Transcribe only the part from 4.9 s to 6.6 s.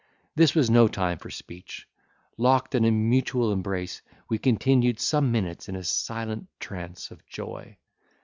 some minutes in a silent